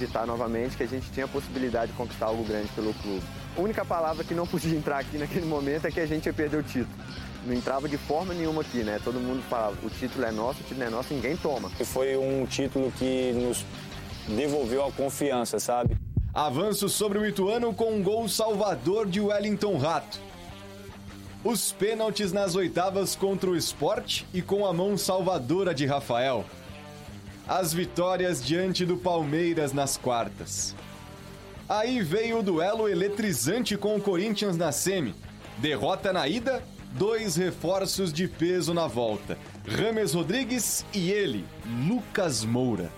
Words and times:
Acreditar 0.00 0.28
novamente 0.28 0.76
que 0.76 0.84
a 0.84 0.86
gente 0.86 1.10
tinha 1.10 1.26
a 1.26 1.28
possibilidade 1.28 1.90
de 1.90 1.98
conquistar 1.98 2.26
algo 2.26 2.44
grande 2.44 2.68
pelo 2.68 2.94
clube. 2.94 3.20
A 3.56 3.60
única 3.60 3.84
palavra 3.84 4.22
que 4.22 4.32
não 4.32 4.46
podia 4.46 4.70
entrar 4.78 4.98
aqui 4.98 5.18
naquele 5.18 5.44
momento 5.44 5.88
é 5.88 5.90
que 5.90 5.98
a 5.98 6.06
gente 6.06 6.26
ia 6.26 6.32
perder 6.32 6.58
o 6.58 6.62
título. 6.62 6.86
Não 7.44 7.52
entrava 7.52 7.88
de 7.88 7.98
forma 7.98 8.32
nenhuma 8.32 8.62
aqui, 8.62 8.84
né? 8.84 9.00
Todo 9.02 9.18
mundo 9.18 9.42
falava, 9.50 9.74
o 9.84 9.90
título 9.90 10.24
é 10.24 10.30
nosso, 10.30 10.60
o 10.60 10.62
título 10.62 10.84
é 10.84 10.88
nosso, 10.88 11.12
ninguém 11.12 11.36
toma. 11.36 11.68
Foi 11.70 12.16
um 12.16 12.46
título 12.46 12.92
que 12.92 13.32
nos 13.32 13.64
devolveu 14.28 14.86
a 14.86 14.92
confiança, 14.92 15.58
sabe? 15.58 15.96
Avanço 16.32 16.88
sobre 16.88 17.18
o 17.18 17.26
Ituano 17.26 17.74
com 17.74 17.90
um 17.94 18.00
gol 18.00 18.28
salvador 18.28 19.04
de 19.04 19.20
Wellington 19.20 19.78
Rato. 19.78 20.20
Os 21.42 21.72
pênaltis 21.72 22.30
nas 22.30 22.54
oitavas 22.54 23.16
contra 23.16 23.50
o 23.50 23.56
esporte 23.56 24.28
e 24.32 24.42
com 24.42 24.64
a 24.64 24.72
mão 24.72 24.96
salvadora 24.96 25.74
de 25.74 25.86
Rafael. 25.86 26.44
As 27.48 27.72
vitórias 27.72 28.44
diante 28.44 28.84
do 28.84 28.98
Palmeiras 28.98 29.72
nas 29.72 29.96
quartas. 29.96 30.76
Aí 31.66 32.02
veio 32.02 32.40
o 32.40 32.42
duelo 32.42 32.86
eletrizante 32.86 33.74
com 33.74 33.96
o 33.96 34.00
Corinthians 34.02 34.54
na 34.54 34.70
semi. 34.70 35.14
Derrota 35.56 36.12
na 36.12 36.28
ida, 36.28 36.62
dois 36.92 37.36
reforços 37.36 38.12
de 38.12 38.28
peso 38.28 38.74
na 38.74 38.86
volta. 38.86 39.38
Rames 39.66 40.12
Rodrigues 40.12 40.84
e 40.92 41.10
ele, 41.10 41.46
Lucas 41.88 42.44
Moura. 42.44 42.92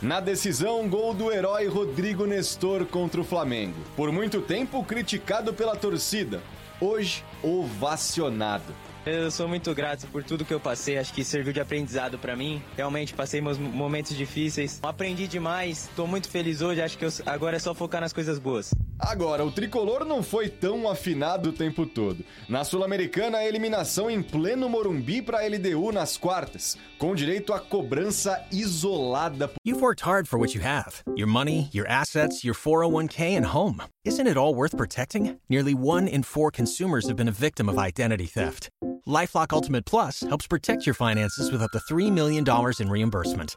Na 0.00 0.20
decisão, 0.20 0.88
gol 0.88 1.12
do 1.12 1.32
herói 1.32 1.66
Rodrigo 1.66 2.26
Nestor 2.26 2.86
contra 2.86 3.20
o 3.20 3.24
Flamengo. 3.24 3.80
Por 3.96 4.12
muito 4.12 4.40
tempo 4.40 4.84
criticado 4.84 5.52
pela 5.52 5.74
torcida, 5.74 6.40
hoje 6.80 7.24
ovacionado. 7.42 8.72
Eu 9.06 9.30
sou 9.30 9.48
muito 9.48 9.74
grato 9.74 10.06
por 10.08 10.22
tudo 10.22 10.44
que 10.44 10.52
eu 10.52 10.60
passei, 10.60 10.98
acho 10.98 11.12
que 11.14 11.24
serviu 11.24 11.54
de 11.54 11.60
aprendizado 11.60 12.18
para 12.18 12.36
mim. 12.36 12.62
Realmente 12.76 13.14
passei 13.14 13.40
meus 13.40 13.56
momentos 13.56 14.14
difíceis, 14.14 14.78
aprendi 14.82 15.26
demais, 15.26 15.88
tô 15.96 16.06
muito 16.06 16.28
feliz 16.28 16.60
hoje, 16.60 16.82
acho 16.82 16.98
que 16.98 17.06
eu, 17.06 17.10
agora 17.24 17.56
é 17.56 17.58
só 17.58 17.74
focar 17.74 18.00
nas 18.00 18.12
coisas 18.12 18.38
boas. 18.38 18.74
Agora, 19.02 19.44
o 19.44 19.50
tricolor 19.50 20.04
não 20.04 20.22
foi 20.22 20.48
tão 20.48 20.88
afinado 20.88 21.50
o 21.50 21.52
tempo 21.52 21.86
todo. 21.86 22.24
Na 22.48 22.64
Sul-Americana, 22.64 23.38
a 23.38 23.46
eliminação 23.46 24.10
em 24.10 24.22
pleno 24.22 24.68
Morumbi 24.68 25.22
para 25.22 25.38
a 25.38 25.46
LDU 25.46 25.90
nas 25.90 26.16
quartas, 26.16 26.76
com 26.98 27.14
direito 27.14 27.52
à 27.52 27.58
cobrança 27.58 28.44
isolada. 28.52 29.50
You've 29.64 29.82
worked 29.82 30.02
hard 30.04 30.28
for 30.28 30.38
what 30.38 30.54
you 30.54 30.62
have 30.62 31.02
your 31.16 31.28
money, 31.28 31.68
your 31.72 31.86
assets, 31.88 32.44
your 32.44 32.54
401k, 32.54 33.36
and 33.36 33.46
home. 33.46 33.82
Isn't 34.04 34.26
it 34.26 34.36
all 34.36 34.54
worth 34.54 34.76
protecting? 34.76 35.38
Nearly 35.48 35.74
one 35.74 36.06
in 36.08 36.22
four 36.22 36.50
consumers 36.50 37.06
have 37.06 37.16
been 37.16 37.28
a 37.28 37.32
victim 37.32 37.68
of 37.68 37.78
identity 37.78 38.26
theft. 38.26 38.68
Lifelock 39.06 39.52
Ultimate 39.52 39.84
Plus 39.84 40.20
helps 40.20 40.46
protect 40.46 40.86
your 40.86 40.94
finances 40.94 41.50
with 41.50 41.62
up 41.62 41.70
to 41.72 41.80
$3 41.92 42.12
million 42.12 42.44
in 42.78 42.88
reimbursement. 42.90 43.56